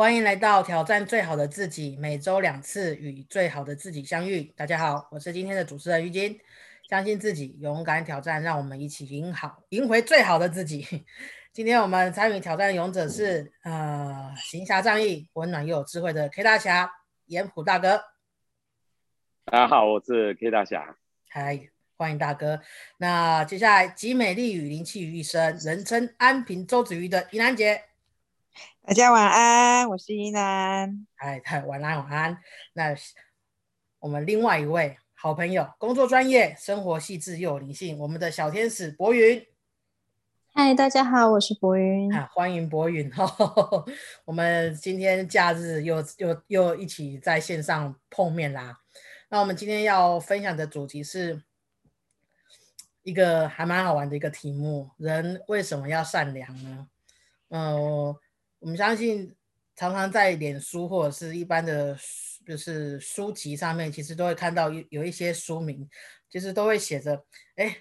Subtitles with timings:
[0.00, 4.44] 欢迎来到挑战最好的自己，每周两次与最好的自己相遇。
[4.56, 6.40] 大家好，我是今天的主持人于金。
[6.88, 11.04] 相信自己，勇敢挑战，让我们一起赢好，赢回最好的自己。
[11.52, 16.90] 今天我们参与挑战的勇者是呃，行侠仗义、温暖又有智慧的 K 大侠
[17.26, 18.02] 严普大哥。
[19.44, 20.96] 大家好，我是 K 大侠。
[21.28, 22.62] 嗨，欢迎大哥。
[22.96, 27.82] 那接下来集美丽与灵气于一身，人称安平周子瑜的怡南姐。
[28.82, 31.06] 大家晚安，我是依南。
[31.16, 32.38] 哎，晚安，晚安。
[32.72, 32.94] 那
[34.00, 39.46] 我们另外一位好朋友，工作专业，生活细致又有灵性，我们的小天使博云。
[40.52, 42.12] 嗨，大家好，我是博云。
[42.12, 43.08] 啊，欢迎博云。
[44.26, 48.80] 我们今天假日又又又一起在线上碰面啦。
[49.28, 51.44] 那我们今天要分享的主题是
[53.04, 56.88] 一个还蛮好玩的一个题目：人为什么要善良呢？
[57.50, 58.16] 嗯。
[58.60, 59.34] 我们相信，
[59.74, 61.98] 常常在脸书或者是一般的，
[62.46, 65.88] 就是书籍上面，其实都会看到有有一些书名，
[66.28, 67.24] 其实都会写着，
[67.56, 67.78] 哎，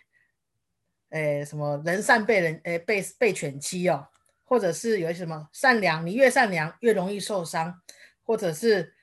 [1.10, 4.08] 哎，什么人善被人，哎，被被犬欺哦，
[4.46, 7.82] 或者是有一些什么善良，你越善良越容易受伤，
[8.24, 8.96] 或者是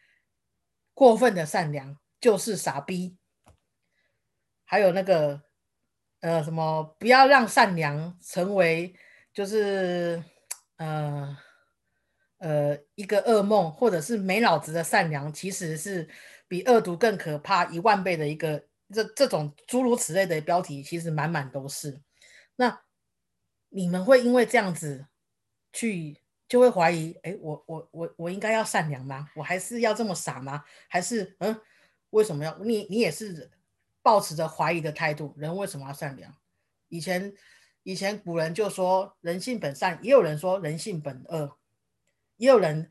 [0.94, 3.18] 过分的善良就是傻逼，
[4.64, 5.42] 还有那个，
[6.20, 8.94] 呃，什么不要让善良成为，
[9.34, 10.24] 就是，
[10.78, 11.36] 呃。
[12.46, 16.08] 呃，一个噩梦，或者是没脑子的善良，其实是
[16.46, 18.62] 比恶毒更可怕一万倍的一个
[18.94, 22.00] 这这种诸如此类的标题，其实满满都是。
[22.54, 22.82] 那
[23.70, 25.08] 你们会因为这样子
[25.72, 26.16] 去，
[26.48, 29.28] 就会怀疑，哎，我我我我应该要善良吗？
[29.34, 30.62] 我还是要这么傻吗？
[30.88, 31.60] 还是嗯，
[32.10, 33.50] 为什么要你你也是
[34.02, 35.34] 抱持着怀疑的态度？
[35.36, 36.32] 人为什么要善良？
[36.90, 37.34] 以前
[37.82, 41.58] 以前古人就说人性本善，也有人说人性本恶。
[42.36, 42.90] 也有人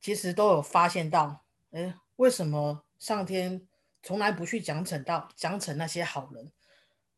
[0.00, 3.66] 其实都有发现到，哎，为什么上天
[4.02, 6.52] 从来不去奖惩到奖惩那些好人，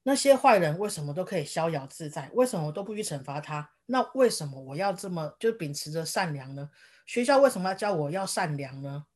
[0.04, 2.30] 那些坏人为什么都可以逍遥自在？
[2.34, 3.72] 为什么都不去惩罚他？
[3.86, 6.70] 那为什么我要这么就秉持着善良呢？
[7.04, 9.06] 学校为什么要教我要善良呢？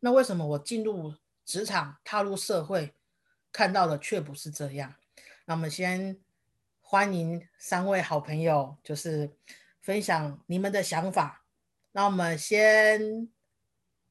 [0.00, 1.14] 那为什么我进入
[1.44, 2.94] 职场、踏入社会
[3.52, 4.94] 看到的却不是这样？
[5.44, 6.18] 那我们先
[6.80, 9.30] 欢迎三位好朋友，就是。
[9.86, 11.44] 分享你们的想法，
[11.92, 13.28] 那我们先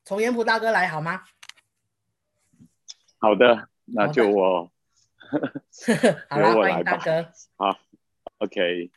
[0.06, 1.22] 从严普大哥来好吗？
[3.19, 4.72] 好的，那就我，
[6.30, 7.30] 好了，欢迎大哥。
[7.58, 7.78] 好
[8.38, 8.90] ，OK，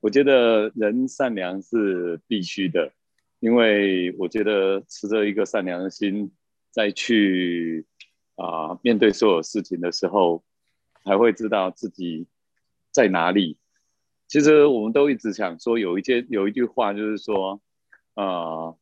[0.00, 2.94] 我觉得人善良是必须的，
[3.38, 6.32] 因为我觉得持着一个善良的心，
[6.70, 7.84] 再去
[8.36, 10.42] 啊面对所有事情的时候，
[11.04, 12.26] 才会知道自己
[12.90, 13.58] 在哪里。
[14.32, 17.60] 其实我们都一直想说，有一件有一句话就是说，
[18.14, 18.74] 呃，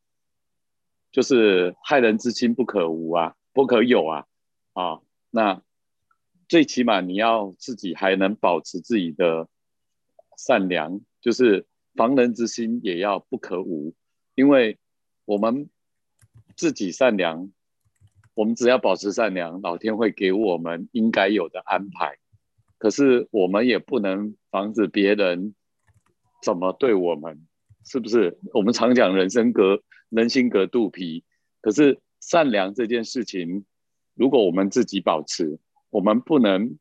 [1.10, 4.26] 就是害人之心不可无啊，不可有啊，
[4.74, 5.60] 啊，那
[6.48, 9.48] 最起码你要自己还能保持自己的
[10.36, 13.92] 善良，就是防人之心也要不可无，
[14.36, 14.78] 因为
[15.24, 15.68] 我们
[16.54, 17.50] 自己善良，
[18.34, 22.18] 我们只要保持善良，老天会给我们应该有的安排。
[22.80, 25.54] 可是我们也不能防止别人
[26.42, 27.46] 怎么对我们，
[27.84, 28.38] 是不是？
[28.54, 31.22] 我们常讲人生隔人心隔肚皮，
[31.60, 33.66] 可是善良这件事情，
[34.14, 35.58] 如果我们自己保持，
[35.90, 36.78] 我们不能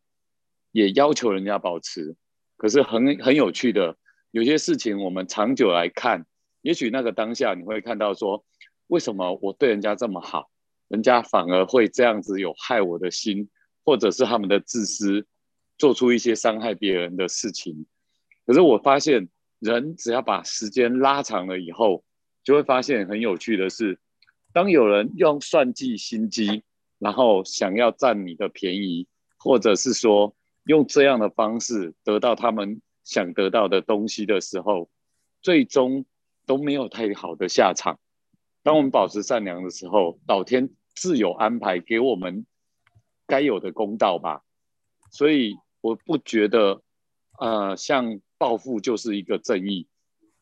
[0.72, 2.16] 也要求人家保持。
[2.56, 3.98] 可是很很有趣的，
[4.32, 6.26] 有些事情我们长久来看，
[6.62, 8.46] 也许那个当下你会看到说，
[8.88, 10.50] 为什么我对人家这么好，
[10.88, 13.50] 人家反而会这样子有害我的心，
[13.84, 15.28] 或者是他们的自私。
[15.80, 17.86] 做出一些伤害别人的事情，
[18.46, 19.30] 可是我发现，
[19.60, 22.04] 人只要把时间拉长了以后，
[22.44, 23.98] 就会发现很有趣的是，
[24.52, 26.64] 当有人用算计心机，
[26.98, 29.08] 然后想要占你的便宜，
[29.38, 30.36] 或者是说
[30.66, 34.90] 用这样的方式得到他们想得到的东西的时候，
[35.42, 36.06] 最终
[36.46, 37.98] 都没有太好的下场。
[38.64, 42.46] 当我们保持善良的时候，老天自有安排给我们
[43.26, 44.44] 该有的公道吧。
[45.10, 45.56] 所以。
[45.82, 46.82] 我不觉得，
[47.40, 49.88] 呃，像暴富就是一个正义。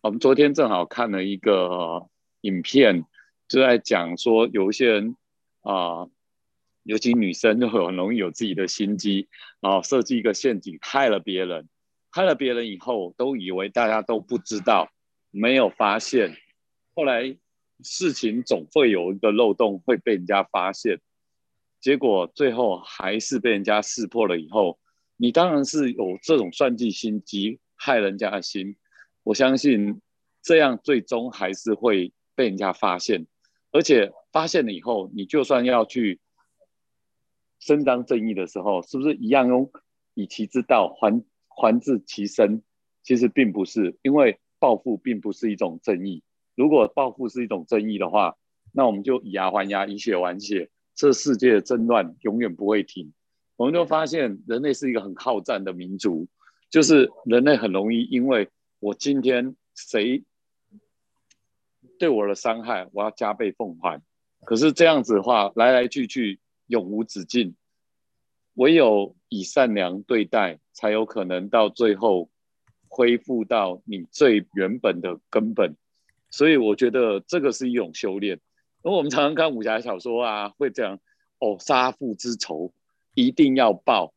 [0.01, 2.07] 我们昨天正好看了一个
[2.41, 3.05] 影片，
[3.47, 5.15] 就在讲说，有一些人
[5.61, 6.07] 啊，
[6.83, 9.27] 尤其女生就很容易有自己的心机，
[9.59, 11.69] 然后设计一个陷阱，害了别人。
[12.09, 14.91] 害了别人以后，都以为大家都不知道，
[15.29, 16.35] 没有发现。
[16.95, 17.37] 后来
[17.83, 20.99] 事情总会有一个漏洞会被人家发现，
[21.79, 24.79] 结果最后还是被人家识破了以后。
[25.17, 28.75] 你当然是有这种算计心机害人家的心，
[29.23, 30.01] 我相信
[30.41, 33.25] 这样最终还是会被人家发现，
[33.71, 36.19] 而且发现了以后，你就算要去
[37.59, 39.71] 伸张正义的时候，是不是一样用
[40.13, 42.61] 以其之道还还治其身？
[43.03, 46.23] 其实并不是，因为报复并不是一种正义。
[46.55, 48.37] 如果报复是一种正义的话，
[48.73, 53.13] 那我们就以牙还牙，以血还血，这世界的争乱永远不会停。
[53.57, 56.27] 我们就发现，人类是一个很好战的民族，
[56.69, 58.49] 就是人类很容易因为
[58.79, 60.23] 我今天谁
[61.99, 64.01] 对我的伤害，我要加倍奉还。
[64.45, 67.55] 可是这样子的话，来来去去永无止境。
[68.53, 72.29] 唯有以善良对待，才有可能到最后
[72.87, 75.75] 恢复到你最原本的根本。
[76.29, 78.39] 所以我觉得这个是一种修炼。
[78.83, 80.99] 而我们常常看武侠小说啊，会讲
[81.39, 82.71] 哦，杀父之仇
[83.17, 84.13] 一定要报，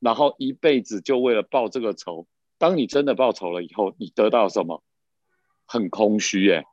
[0.00, 2.26] 然后一辈子就为了报这个仇。
[2.58, 4.82] 当你真的报仇了以后，你得到什么？
[5.66, 6.64] 很空虚耶。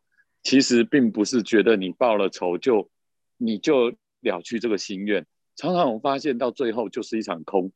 [0.41, 2.89] 其实并不是觉得你报了仇就
[3.37, 5.27] 你就了去这个心愿。
[5.55, 7.71] 常常我们发现到最后就是一场空。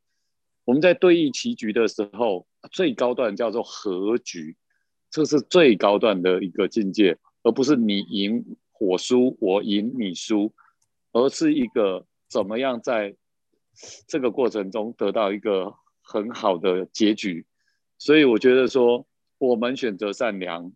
[0.66, 4.58] 我们在对弈棋局的时候，最高段叫做和局。
[5.12, 10.52] 这是最高段的一个境界，而不是你赢我输，我赢你输，
[11.12, 13.16] 而是一个怎么样在
[14.08, 17.46] 这个过程中得到一个很好的结局。
[17.98, 19.06] 所以我觉得说，
[19.38, 20.72] 我们选择善良，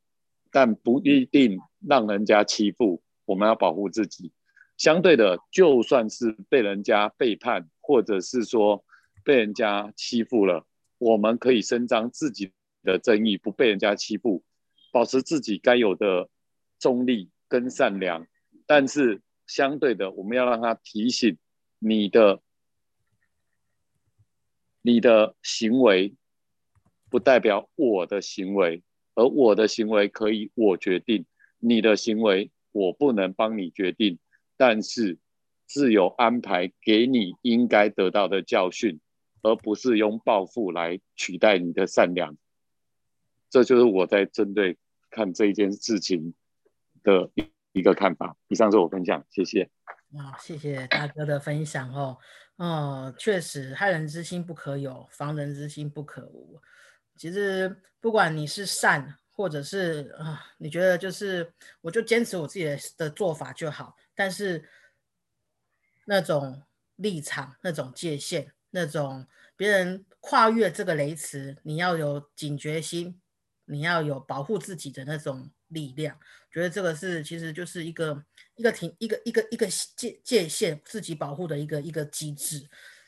[0.51, 3.01] 但不一定让人家欺负。
[3.25, 4.31] 我们要保护自己。
[4.77, 8.83] 相对的，就算是被人家背叛，或者是说
[9.23, 10.65] 被人家欺负了，
[10.97, 12.51] 我们可以伸张自己。
[12.85, 14.43] 的正义不被人家欺负，
[14.91, 16.29] 保持自己该有的
[16.77, 18.27] 中立跟善良，
[18.67, 21.35] 但是相对的，我们要让他提醒
[21.79, 22.43] 你的
[24.85, 26.13] 你的行为
[27.09, 28.83] 不代表我的行为，
[29.15, 31.25] 而我的行为可以我决定，
[31.57, 34.19] 你的行为我不能帮你决定，
[34.57, 35.17] 但是
[35.65, 38.99] 自有安排给你应该得到的教训，
[39.41, 42.37] 而不是用报复来取代你的善良。
[43.49, 44.77] 这就是我在针对
[45.09, 46.35] 看这一件事情
[47.01, 47.31] 的
[47.71, 48.37] 一个看法。
[48.49, 49.67] 以上是我分享，谢谢。
[50.15, 52.19] 啊，谢谢大哥的分享哦。
[52.57, 56.61] 哦，确实，害人之心不可有，防人之心不可无。
[57.17, 63.95] 其实，不管你是善，或者是啊，你觉得就是我就坚持我自己的的做法就好。
[64.13, 64.67] 但是
[66.05, 66.63] 那种
[66.95, 73.21] 立场、那种界限、那种别人跨越这个雷池，你要有警觉心。
[73.67, 76.17] 你要有保护自己的那种力量，
[76.51, 78.23] 觉得这个是其实就是一个
[78.55, 82.67] 一个停一个一个一个界界限，自己保护的一个一个机制。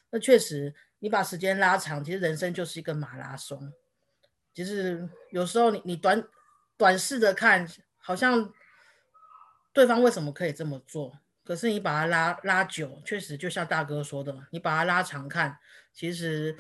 [0.09, 3.71] 那确实，你把时间拉长，其实人生就是一个马拉松。
[4.53, 6.27] 其实有时候你你短
[6.77, 7.67] 短视的看，
[7.97, 8.51] 好像
[9.73, 11.19] 对方为什么可以这么做？
[11.43, 15.57] 可是你把它拉拉久，确实就像大哥说的，你把它拉长看，
[15.93, 16.57] 其实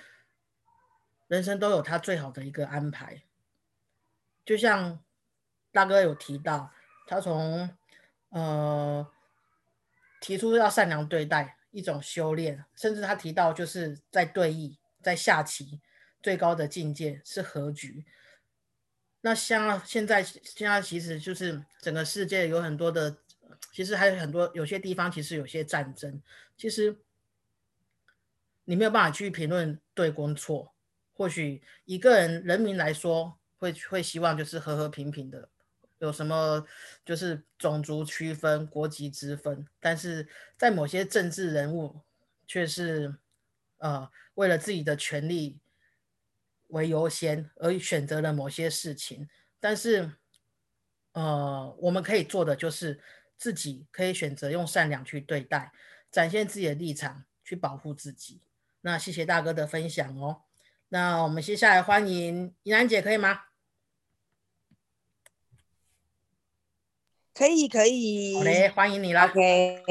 [1.27, 3.23] 人生都有他最好的一个安排。
[4.45, 5.03] 就像
[5.71, 6.71] 大哥有提到，
[7.05, 7.69] 他从
[8.29, 9.07] 呃
[10.19, 15.79] 提出要善良对待一种修炼，甚至他提到就是在对弈在下棋
[16.23, 18.05] 最高的境界是和局。
[19.21, 23.17] 那像现在现在其实就是整个世界有很多的，
[23.71, 26.21] 其实还有很多有些地方其实有些战争，
[26.57, 26.97] 其实
[28.65, 30.73] 你没有办法去评论对跟错，
[31.13, 33.37] 或许一个人人民来说。
[33.59, 35.49] 会会希望就是和和平平的，
[35.99, 36.65] 有什么
[37.03, 40.27] 就是种族区分、国籍之分，但是
[40.57, 42.01] 在某些政治人物
[42.45, 43.15] 却是
[43.79, 45.59] 呃为了自己的权利
[46.67, 49.27] 为优先而选择了某些事情，
[49.59, 50.11] 但是
[51.13, 52.99] 呃我们可以做的就是
[53.37, 55.71] 自己可以选择用善良去对待，
[56.11, 58.41] 展现自己的立场去保护自己。
[58.81, 60.43] 那谢谢大哥的分享哦。
[60.89, 63.41] 那我们接下来欢迎怡兰姐，可以吗？
[67.37, 68.35] 可以，可以。
[68.35, 69.25] 好嘞，欢迎你啦。
[69.27, 69.83] OK，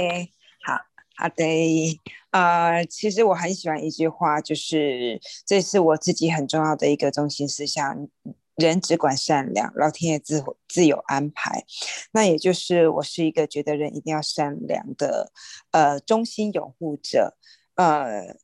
[0.65, 0.75] 好
[1.17, 2.01] 好的。
[2.33, 8.09] 呃，其实我很喜欢一句话，就是这是我自己很重要的一个中心思想：
[8.57, 11.65] 人只管善良，老天爷自自有安排。
[12.11, 15.31] 那也就是我是一个觉得人一定要善良的，
[15.71, 17.37] 呃，忠心拥护者。
[17.77, 18.37] 呃，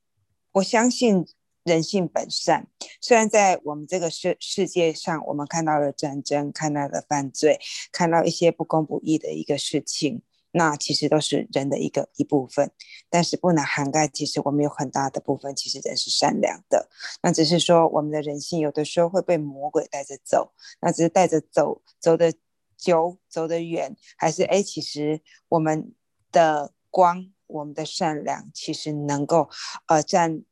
[0.53, 1.27] 我相信。
[1.65, 2.67] 人性本善，
[3.01, 7.61] 虽然在我们这个世世界上，我们看到了战争，看到了犯罪，
[7.93, 12.73] 看到一些不公不义的一个事情，那其实都是人的一个一部分，
[13.09, 14.09] 但是不能涵盖。
[14.09, 16.89] 其实我们有很大的部分，其实人是善良的。
[17.23, 22.35] 那只是说，我们的人性有的时候会被魔鬼带着走，那只是带着走走的
[22.77, 25.95] 久走得远，还是哎，其实我们
[26.33, 29.49] 的光，我们的善良，其实能够
[29.87, 30.43] 呃占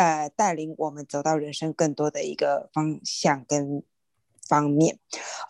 [0.00, 3.82] 呃带领我们走到人生更多的一个方向跟
[4.48, 4.98] 方面。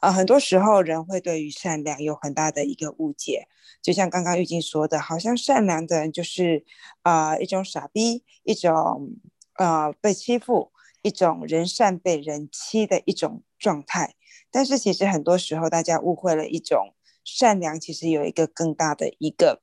[0.03, 3.47] 呃，很多时候人会对于善良有很大的一个误解，
[3.81, 6.65] 就像刚刚玉静说的，好像善良的人就是
[7.03, 9.17] 啊一种傻逼，一种
[9.57, 14.15] 呃被欺负，一种人善被人欺的一种状态。
[14.51, 19.63] 但是其实很多时候，大家误会了一种善良，其实有一个更大的一个。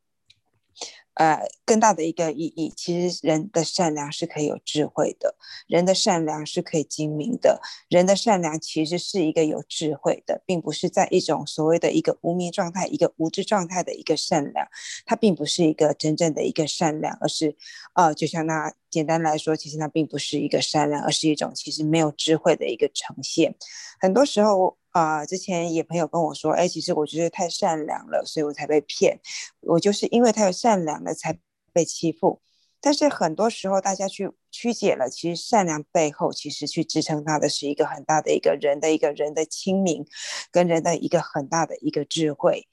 [1.18, 7.60] 呃，更大的一个意义，其实人的善良是可以有智慧的，人的善良是可以精明的，
[7.90, 14.68] 人的善良其实是一个有智慧的，并不是在一种所谓的一个无名状态、一个无知状态的一个善良，
[15.08, 17.56] 它并不是一个真正的一个善良，而是，
[17.96, 23.56] 呃，就像那简单来说，其实那并不是一个善良，而是一种其实没有智慧的一个呈现，
[24.00, 24.78] 很多时候。
[24.98, 29.20] 啊，之前也朋友跟我说，哎，其实我觉得太善良了，所以我才被骗。
[29.62, 31.38] 我就是因为太善良了才
[31.72, 32.42] 被欺负。
[32.82, 40.04] 但是很多时候大家去曲解了，其实善良背后其实去支撑他的是一个很大的一个人的一个人的清明，
[40.50, 42.68] 跟人的一个很大的一个智慧。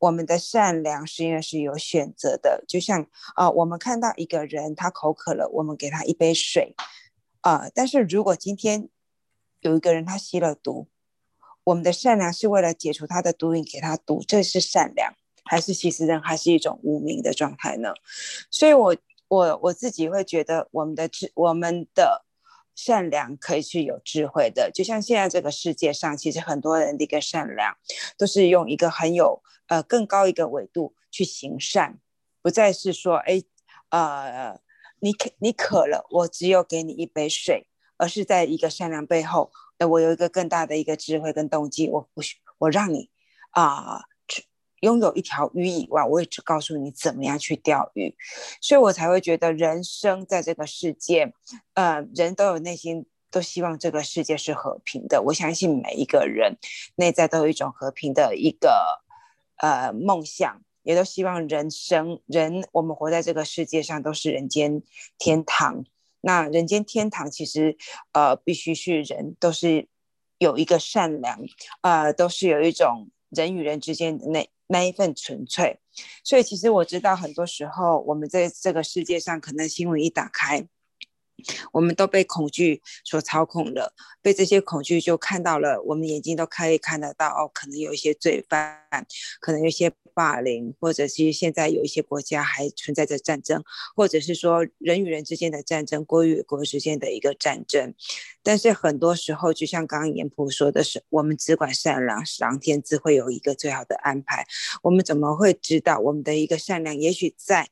[0.00, 3.06] 我们的善良是因为是有选择的，就像
[3.36, 6.74] 啊，我们看到一个人他口渴了，我们给他一杯水
[7.42, 7.68] 啊。
[7.72, 8.88] 但是如果今天
[9.60, 10.88] 有一个人他吸了毒，
[11.68, 15.12] 我们的善良是为了解除他的毒瘾，给他毒，这是善良，
[15.44, 17.92] 还是其实人还是一种无名的状态呢？
[18.50, 18.96] 所以，我
[19.28, 22.24] 我我自己会觉得，我们的智，我们的
[22.74, 24.70] 善良可以是有智慧的。
[24.72, 27.76] 就像现在这个世界上，其实很多人的一个善良，
[28.16, 31.98] 都是用一个很有呃更高一个维度去行善，
[32.40, 33.42] 不再是说，哎，
[33.90, 34.58] 呃，
[35.00, 39.52] 你渴你渴了，我只有给你一杯水，而是在一个善良背后。
[39.86, 43.10] 我有一个更大的一个智慧跟动机，我不许我让你
[43.50, 44.02] 啊，
[44.80, 48.14] 拥有一条鱼以外，我也只告诉你怎么样去钓鱼，
[48.60, 51.32] 所以我才会觉得人生在这个世界，
[51.74, 55.20] 呃，人都有内心都希望这个世界是和平的。
[55.22, 56.56] 我相信每一个人
[56.96, 59.02] 内在都有一种和平的一个
[59.56, 64.82] 呃梦想，也都希望人生人我们活在这个世界上都是人间
[65.18, 65.84] 天堂。
[66.28, 67.74] 那人间天堂其实，
[68.12, 69.88] 呃，必须是人都是
[70.36, 71.40] 有一个善良，
[71.80, 75.80] 呃，都是有一种人与人之间的那那一份纯粹。
[76.22, 80.68] 所以，其实我知道很多时候，我们在这个世界上，可能新闻一打开。
[81.72, 89.06] 我们都被恐惧所操控了，被这些恐惧就看到了，我们眼睛都可以看得到哦，可能有一些罪犯，
[89.40, 93.62] 可能有一些霸凌，或者是现在有一些国家还存在着战争，
[93.94, 97.94] 或者是说人与人之间的战争，国与国之间的一个战争。
[98.42, 104.46] 但是很多时候，就像刚刚严普说的是，我们只管善良，上天自会有一个最好的安排。
[104.82, 107.68] 我们怎么会知道我们的一个善良，也许在？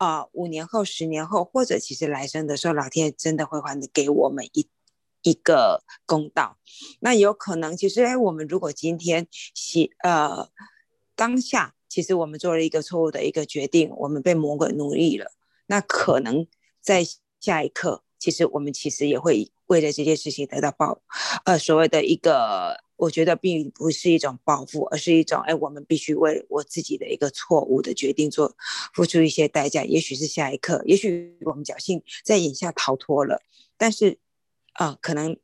[0.00, 4.66] 啊，五年后、十年后，或者其实来生的时候，老天爷真的会还给我们一
[5.20, 6.56] 一个公道。
[7.00, 10.48] 那有可能，其实哎，我们如果今天喜呃
[11.14, 15.32] 当下，其实我们做了一个错误的一个决定，我们被魔鬼奴役了，
[15.66, 16.46] 那可能
[16.80, 17.04] 在
[17.38, 21.02] 下一刻，其实我们其实也会为了这件事情得到报，
[21.44, 22.78] 呃，所谓的一个。
[23.00, 28.54] 我觉得并不是一种报复，而是一种哎，我们必须为我自己的一个错误的决定做
[28.92, 29.82] 付出一些代价。
[29.84, 33.40] 也许是下一刻，也许我们侥幸在眼下逃脱了，
[33.78, 34.18] 但是
[34.74, 35.34] 啊，可能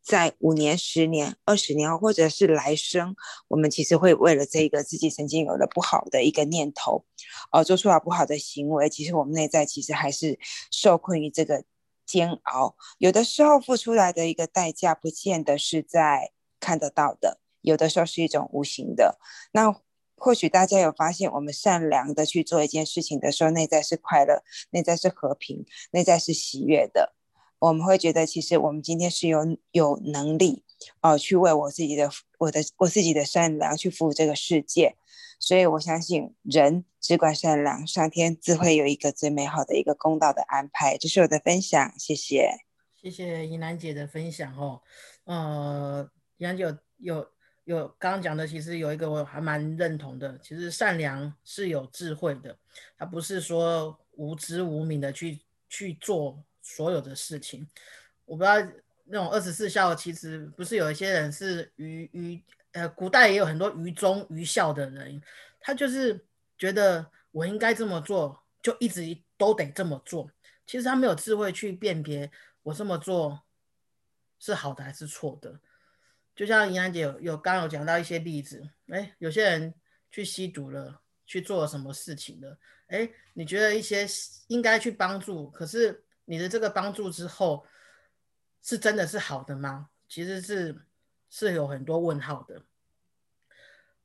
[0.00, 3.16] 在五年、十年、二十年后，或者是来生，
[3.48, 7.04] 我们其实会为了这个自己曾经有了不好的一个念头，
[7.50, 8.88] 呃，做出了不好的行为。
[8.88, 10.38] 其实我们内在其实还是
[10.70, 11.64] 受困于这个
[12.06, 12.76] 煎熬。
[12.98, 16.30] 有的时候付出来的一个代价，不见得是在。
[16.60, 19.18] 看得到的，有的时候是一种无形的。
[19.52, 19.74] 那
[20.16, 27.14] 或许大家有发现，我们善良的去做一件事情的时候，内在是快乐，内在是和平，内在是喜悦的。
[27.58, 30.62] 我们会觉得，其实我们今天是有有能力
[31.00, 34.96] 哦，去为我自己的、我的、我自己的善良去服务这个世界。
[35.38, 40.98] 所以我相信，人只管善良，上天自会有一个最美好的一个公道的安排。
[40.98, 42.58] 这是我的分享，谢谢。
[42.94, 44.82] 谢谢怡兰姐的分享哦，
[45.24, 46.10] 呃。
[46.40, 47.32] 杨有有
[47.64, 50.36] 有刚刚讲的，其实有一个我还蛮认同的。
[50.38, 52.56] 其实善良是有智慧的，
[52.98, 57.66] 他不是说无知无明的去去做所有的事情。
[58.24, 58.54] 我不知道
[59.04, 62.42] 那种二十四孝，其实不是有一些人是愚愚
[62.72, 65.20] 呃，古代也有很多愚忠愚孝的人，
[65.60, 66.24] 他就是
[66.56, 69.02] 觉得我应该这么做，就一直
[69.36, 70.30] 都得这么做。
[70.66, 72.30] 其实他没有智慧去辨别
[72.62, 73.42] 我这么做
[74.38, 75.60] 是好的还是错的。
[76.40, 79.74] 就像怡安姐有有刚有讲到一些例子，哎，有些人
[80.10, 84.06] 去吸毒了，去做什么事情了，哎，你觉得一些
[84.46, 87.66] 应该去帮助，可是你的这个帮助之后，
[88.62, 89.90] 是真的是好的吗？
[90.08, 90.74] 其实是
[91.28, 92.64] 是有很多问号的。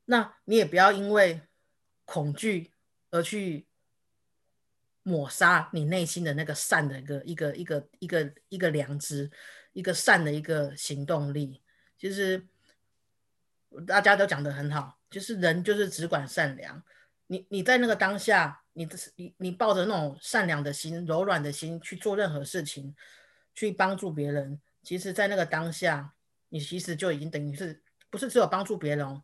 [0.04, 1.42] 那你也不要因为
[2.04, 2.74] 恐惧
[3.12, 3.66] 而去
[5.04, 9.32] 抹杀你内心的那个善的一个一个一个一个一个良知，
[9.72, 11.62] 一个善的一个行动力。
[12.06, 12.46] 其实
[13.88, 16.84] 大家都讲的很好，就是人就是只管善良。
[17.26, 22.96] 你你在那个当下，你你你抱着那种善良的心、柔软的心去做任何事情，
[23.56, 24.62] 去帮助别人。
[24.84, 26.14] 其实，在那个当下，
[26.50, 27.82] 你其实就已经等于是
[28.12, 29.24] 不是只有帮助别人，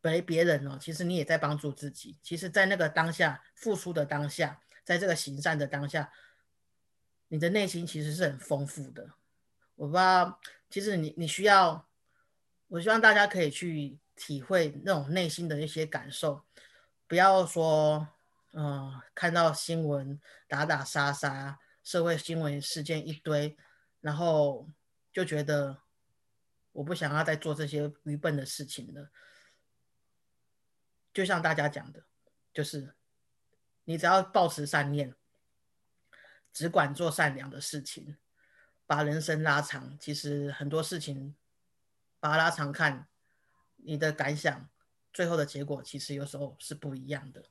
[0.00, 2.18] 别别人哦，其实你也在帮助自己。
[2.24, 6.10] 其实，在那个当下付出的当下，在这个行善的当下，
[7.28, 9.12] 你的内心其实是很丰富的。
[9.76, 11.85] 我不知道，其实你你需要。
[12.68, 16.44] 我希望大家可以去体会那种内心的一些感受，
[17.06, 18.08] 不要说，
[18.52, 23.56] 嗯，看到新闻打打杀杀，社会新闻事件一堆，
[24.00, 24.68] 然后
[25.12, 25.78] 就觉得
[26.72, 29.10] 我不想要再做这些愚笨的事情了。
[31.14, 32.02] 就像大家讲的，
[32.52, 32.94] 就是
[33.84, 35.14] 你只要保持善念，
[36.52, 38.16] 只管做善良的事情，
[38.86, 41.36] 把人生拉长，其实很多事情。
[42.26, 43.06] 把它拉长看，
[43.76, 44.68] 你的感想，
[45.12, 47.44] 最后的结果其实有时候是不一样的。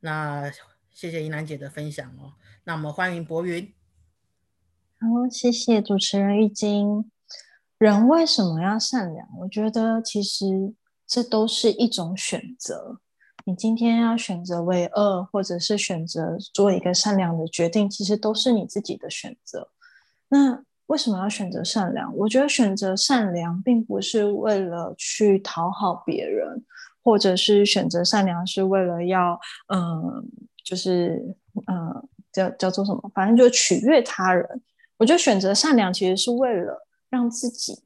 [0.00, 0.50] 那
[0.90, 2.32] 谢谢怡兰姐的分享哦。
[2.64, 3.72] 那我们欢迎博云。
[4.98, 7.08] 好，谢谢主持人玉晶。
[7.78, 9.28] 人为什么要善良？
[9.38, 10.74] 我觉得其实
[11.06, 13.00] 这都是一种选择。
[13.44, 19.70] 你今天要选择为恶，或者是选择做一个善良的决定，其实都是你自己的选择。
[20.26, 20.64] 那。
[20.86, 22.14] 为什么要选择善良？
[22.16, 26.62] 我觉得选择善良并不是为了去讨好别人，
[27.02, 29.40] 或者是选择善良是为了要，
[29.72, 30.22] 嗯，
[30.62, 31.34] 就是
[31.66, 33.10] 嗯，叫叫做什么？
[33.14, 34.46] 反正就取悦他人。
[34.98, 37.82] 我觉得选择善良其实是为了让自己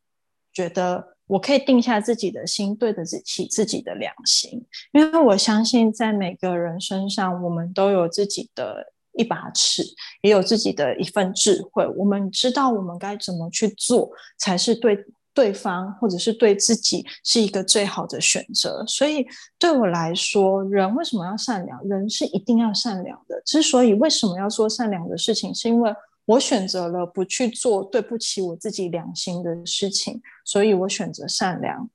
[0.53, 4.67] 觉得我可以定下自己的心，对得起自己的良心。
[4.93, 8.93] 因为我相信在每个人身上，我们都有自己的。
[9.19, 9.83] 一把尺，
[10.23, 11.87] 也有自己的一份智慧。
[11.97, 14.97] 我们知道我们该怎么去做，才是对
[15.35, 18.85] 对方或者是对自己是一个最好的选择。
[18.87, 19.27] 所以
[19.59, 21.85] 对我来说，人为什么要善良？
[21.87, 23.43] 人是一定要善良的。
[23.45, 31.91] 之所以为什么要做善良的事情，是因为我选择了不去做对不起我自己良心的事情，所以我选择善良。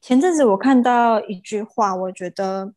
[0.00, 2.72] 前阵子我看到一句话，我觉得。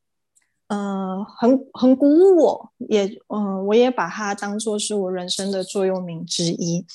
[0.67, 6.85] 嗯，很很鼓舞我，也嗯，我也把它当做是我人生的座右铭之一。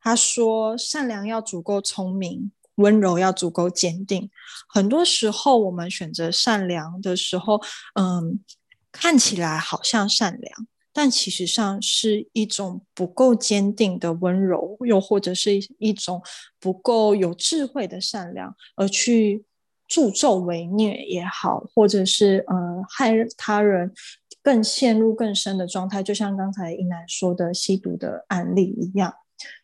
[0.00, 4.30] 他说：“善良要足够聪明，温柔要足够坚定。”
[4.68, 7.60] 很多时候，我们选择善良的时候，
[7.94, 8.40] 嗯，
[8.92, 16.22] 看起来好像善良，但其实上是一种不够坚定的温柔，又或者是一种
[16.58, 19.44] 不够有智慧的善良，而去。
[19.88, 23.90] 助纣为虐也好，或者是呃害他人
[24.42, 29.14] 更陷入更深的状态，就像刚才一楠说的吸毒的案例一样。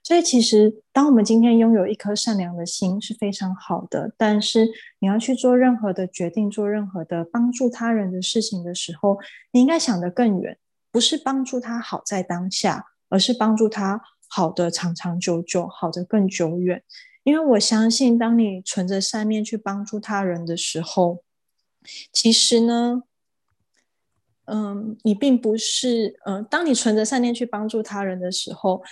[0.05, 4.69] 所以，其实当我们今天拥有一颗善良的心是非常好的，但是
[5.01, 9.19] 你要去做任何的决定，做任何的帮助他人的事情的时候，
[9.51, 10.57] 你应该想得更远，
[10.93, 16.83] 不是帮助他好在当下，而是帮助他好的长长久久，好的更久远。
[17.25, 21.25] 因为我相信，当你存着善念去帮助他人的时候，
[22.13, 23.03] 其实呢，
[24.45, 28.83] 嗯，你并不是，嗯，当你存着善念去帮助他人的时候，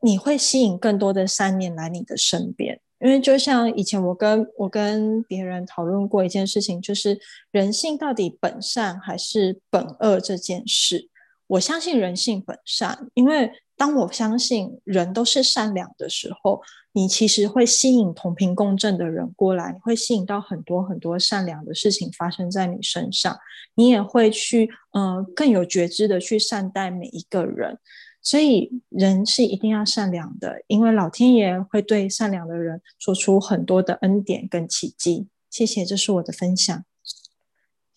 [0.00, 2.80] 你会吸引更多的善念来你的身边。
[3.00, 11.10] 因为就像以前我跟我跟别人讨论过一件事情，就是人性到底本善还是本恶这件事。
[11.46, 13.50] 我相信人性本善，因为
[13.84, 16.62] 当我相信人都是善良的时候。
[16.96, 23.36] 你其实会吸引同频共振的人过来，你会吸引到很多很多善良的事情发生在你身上，
[23.74, 27.80] 你也会去，呃，更有觉知的去善待每一个人。
[28.22, 35.26] 所以，人是一定要善良的，因为老天爷会对善良的人说出很多的恩典跟奇迹。
[35.50, 36.84] 谢谢，这是我的分享。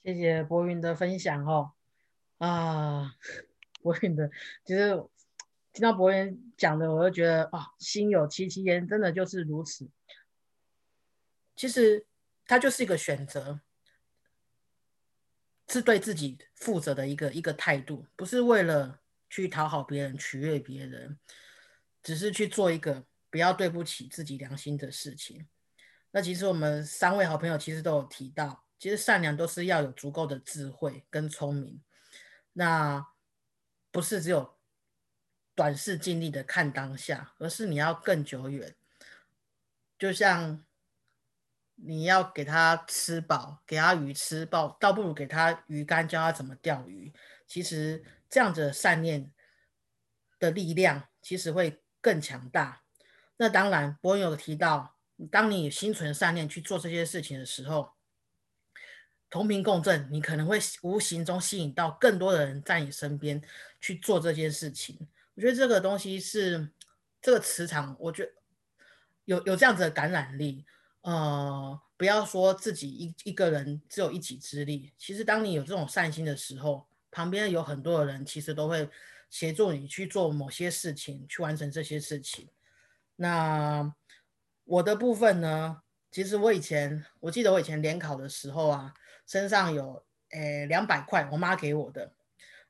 [0.04, 1.73] 谢谢博云的分享哦。
[2.39, 3.12] 啊，
[3.84, 4.32] 博云的，
[4.65, 5.04] 其实。
[5.77, 9.87] 听到博言讲的，我就觉得啊，心有戚戚焉，真的就是如此。
[11.55, 12.07] 其实
[12.47, 13.61] 他就是一个选择，
[15.67, 21.19] 是对自己负责的一个一个态度，不是为了去讨好别人、取悦别人，
[22.01, 25.47] 只是去做一个不要对不起自己良心的事情。
[26.09, 31.83] 那其实我们三位好朋友其实都有提到，其实善良都是要有足够的智慧跟聪明，
[32.53, 33.05] 那
[33.91, 34.56] 不是只有
[35.57, 38.75] 短视尽力的看当下，而是你要更久远。
[39.97, 40.63] 就像
[41.73, 47.11] 你要给他吃饱，给他鱼吃饱，倒不如给他鱼竿，教他怎么钓鱼。
[47.47, 49.33] 其实这样子的善念
[50.37, 52.83] 的力量，其实会更强大。
[53.37, 54.99] 那当然，博文有提到，
[55.31, 57.93] 当你心存善念去做这些事情的时候，
[59.27, 63.41] 同频共振，你可能会无形中吸引到更多的人在你身边
[63.81, 65.07] 去做这件事情。
[65.38, 66.71] 我觉得这个东西是
[67.21, 68.32] 这个磁场，我觉得
[69.26, 70.65] 有有这样子的感染力。
[71.02, 78.89] 呃，不要说自己一一个人只有一己之力，其实当你有这种善心的时候，旁边有很多的人，其实都会
[79.30, 82.50] 协助你去做某些事情，去完成这些事情。
[83.15, 83.93] 那
[84.63, 85.84] 我的部分呢？
[86.10, 88.91] 其实我以前，我记得我以前联考的时候啊，
[89.28, 92.12] 身上有诶两百块，我妈给我的。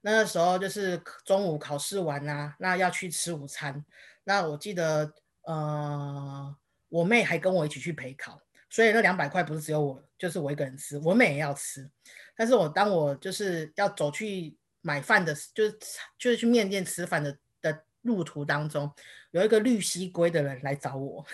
[0.02, 3.84] 那个时候就是中午考试完啊，那要去吃午餐。
[4.24, 6.56] 那我记得，呃，
[6.90, 11.90] 我妹还跟我一起去陪考，所以那两百块不是只有我，就是我一个人吃，我妹也要吃。
[12.36, 15.80] 但是我当我就是要走去买饭的，就是
[16.18, 18.90] 就是去面店吃饭的的路途当中，
[19.32, 21.26] 有一个绿蜥龟的人来找我。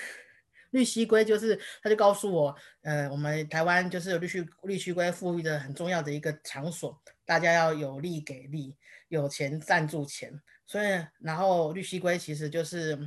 [0.73, 8.75] 绿蜥龟就是，他就告诉我，呃，我们台湾就是绿蜥绿蜥龟富裕的很重要的一个场所，大家要有利给利，
[9.07, 12.97] 有钱赞助钱，所以然后绿蜥龟其实就是，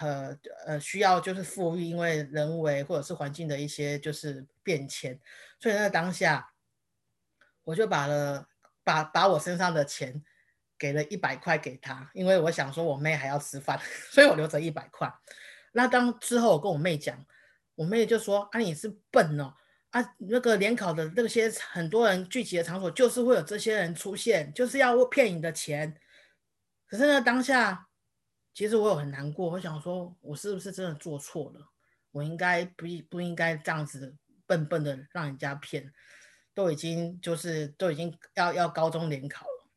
[0.00, 5.18] 呃呃需要就是富裕，因为人为或者是环境的一些就是变迁，
[5.58, 6.52] 所以在当下，
[7.64, 8.46] 我就把了
[8.84, 10.22] 把把我身上的钱
[10.78, 13.80] 给了一百块给他，因为我想说我妹还要吃饭，
[14.12, 15.10] 所以我留着一百块。
[15.72, 17.24] 那当之后我跟我妹讲，
[17.74, 19.54] 我妹就说：“啊，你是笨哦，
[19.90, 25.96] 啊，那个联考的那些很多人聚集的场所，就是会有这些人出现，就是要骗你的钱。
[26.86, 27.88] 可是呢，当下
[28.52, 31.70] 其实我有很难过，我想说，我是不是真的做错了？
[32.10, 35.92] 我应该不不应该这样子笨笨的让人家骗？
[36.54, 39.68] 都已经就是都已经要要高中联考了。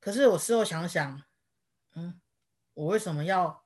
[0.00, 1.22] 可是我事后想想，
[1.94, 2.18] 嗯，
[2.72, 3.62] 我为什么要？”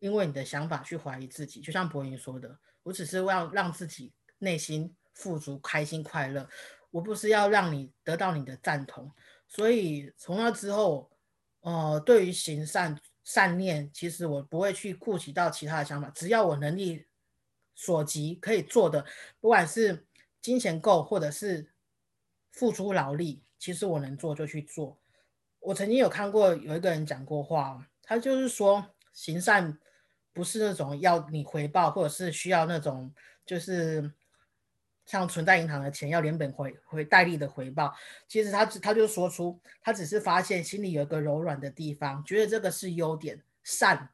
[0.00, 6.48] 因为你的想法去怀疑自己，就像博云说的，我只是要让自己内心富足、开心、快乐，
[6.90, 9.12] 我不是要让你得到你的赞同。
[9.48, 11.10] 所以从那之后，
[11.60, 17.06] 呃，对于行善善念，其实我不会去顾及到其他的想法，只要我能力
[17.74, 19.04] 所及可以做的，
[19.40, 20.06] 不管是
[20.40, 21.72] 金钱够，或者是
[22.52, 25.00] 付出劳力，其实我能做就去做。
[25.58, 29.76] 我曾经有看过有一个人讲过话，他就是说行善。
[30.38, 33.12] 不是那种要你回报，或者是需要那种
[33.44, 34.08] 就是
[35.04, 37.92] 像存在银行的钱要连本回回带利的回报。
[38.28, 44.08] 其实他他就说出，他只是发现心里有一个柔软的地方，觉得这个是优点，善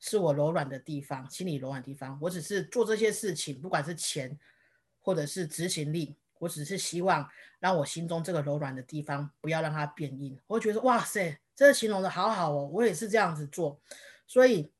[0.00, 2.18] 是我柔软的地方，心里柔软地方。
[2.20, 4.36] 我只是做这些事情，不管是钱
[5.00, 7.30] 或者是执行力，我只是希望
[7.60, 10.36] 让我心中这个柔软的地方不要让它变硬。
[10.48, 13.80] 我觉得哇塞，这个形容的好好哦，我也是这样子做，
[14.26, 14.72] 所以。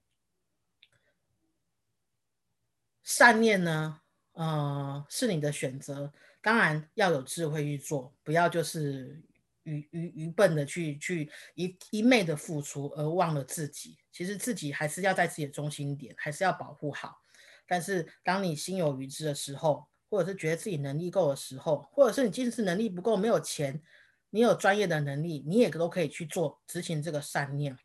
[3.02, 4.00] 善念呢，
[4.32, 9.22] 呃，是你的选择，当然要有智慧去做，不要就是
[9.64, 13.96] 愚愚愚笨的去去一一昧的付出而忘了自己。
[14.12, 17.22] 其实自己还是要在自己的中心点，还是要保护好。
[17.66, 23.82] 但是当你心有余知的时候，或者是觉得自己能力够的时候，或者是你即使能力不够，没有钱，
[24.30, 27.78] 你有专业的能力，你也都可以去做执行这个善念。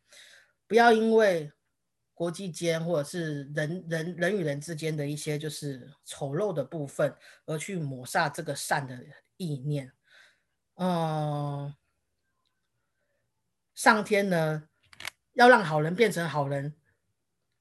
[0.66, 1.52] 不要因为。
[2.16, 9.04] 国际间或者是人人人与人之间的一些就是丑陋的部分，而去抹杀这个善的
[9.36, 9.92] 意念。
[10.76, 11.74] 嗯，
[13.74, 14.66] 上天呢
[15.34, 16.74] 要让好人变成好人，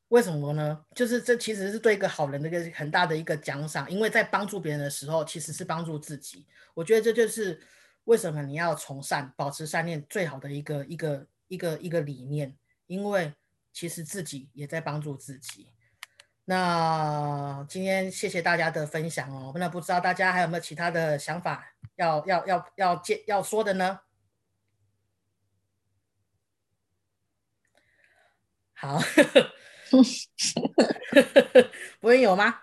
[0.08, 0.86] 为什么呢？
[0.96, 6.48] 就是这其实是对一个好人的一个很大的一个奖赏，因为在帮助别人的时候，其实是帮助自己。
[6.74, 7.62] 我觉得这就是
[8.06, 13.34] 为什么你要从善、保持善念最好的一个一个一个一个理念，因为。
[13.76, 15.70] 其实自己也在帮助自己。
[16.46, 19.52] 那今天谢谢大家的分享哦。
[19.58, 24.00] 那不知道大家还有没有其他的想法要要要要接要说的呢？
[28.72, 28.98] 好，
[32.00, 32.62] 不会有吗？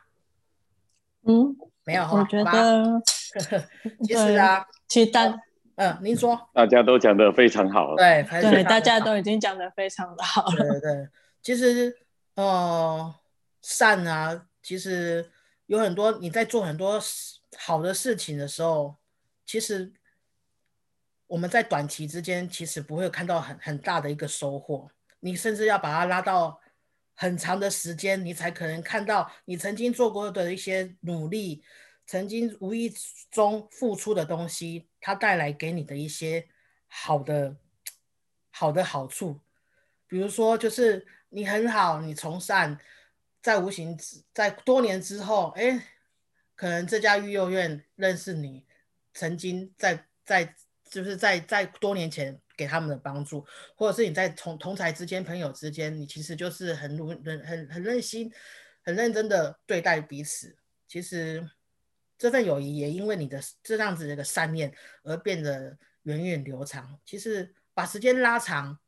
[1.26, 2.04] 嗯，没有。
[2.04, 3.02] 我觉得，
[4.02, 5.38] 其实啊，其实大。
[5.76, 10.56] 嗯，您说， 大家都讲的非常好，对对，大家都已经讲的非常的好了。
[10.56, 11.08] 对对，
[11.42, 11.96] 其实，
[12.34, 13.14] 呃，
[13.62, 15.30] 善啊，其实
[15.66, 17.00] 有很多你在做很多
[17.58, 18.96] 好的事情的时候，
[19.46, 19.92] 其实
[21.26, 26.60] 我们在短期之间其实不会看到很很大的一个收获，你甚至要把它拉到
[27.14, 31.62] 很长的时间，你才可能看到你曾经做过的一些努力，
[32.12, 32.94] 曾经无意
[33.30, 36.46] 中付出的东西，它带来给你的一些
[36.86, 37.56] 好的
[38.50, 39.40] 好的好处。
[40.06, 42.78] 比如说，就是你很好，你从善，
[43.40, 45.86] 在无形之在多年之后，哎，
[46.54, 48.66] 可能这家育幼院认识你，
[49.14, 50.54] 曾经在在
[50.90, 58.30] 就是在在多年前给他们的帮助，或者是你在同同才之间、朋友之间，你其实就是很努很很很任心、
[58.82, 60.54] 很认真的对待彼此。
[60.86, 61.48] 其实
[62.22, 66.98] 这份友谊也因为你的这样子的一个善念而变得源远流长。
[67.04, 68.78] 其实把时间拉长。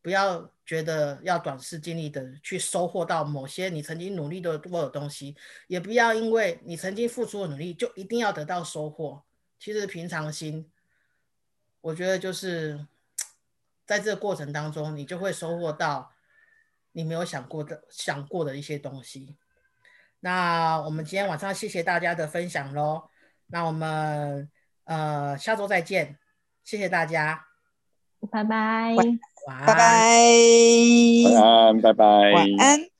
[0.00, 9.22] 不要觉得要短视尽力的去收获到某些你曾经努力的多的东西，也不要因为你曾经付出的努力就一定要得到收获。
[9.58, 10.70] 其实平常心，
[11.82, 12.86] 我觉得就是
[13.84, 16.12] 在这个过程当中，你就会收获到
[16.92, 19.36] 你没有想过的、想过的一些东西。
[20.20, 23.04] 那我们今天晚上谢谢大家的分享喽。
[23.46, 24.50] 那我们
[24.84, 26.18] 呃下周再见，
[26.64, 27.44] 谢谢大家，
[28.30, 28.94] 拜拜。
[29.46, 29.74] 拜拜，
[31.24, 32.97] 晚安，拜拜，晚安。